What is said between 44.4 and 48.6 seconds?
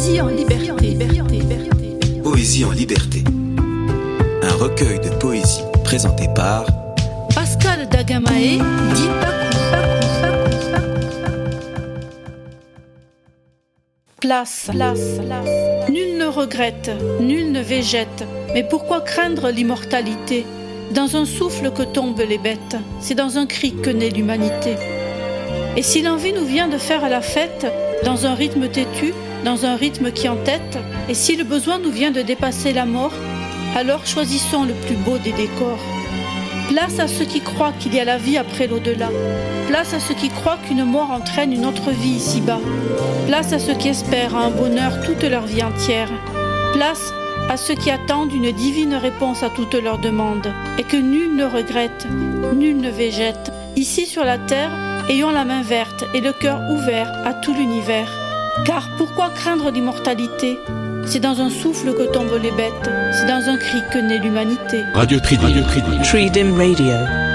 bonheur toute leur vie entière. Place à ceux qui attendent une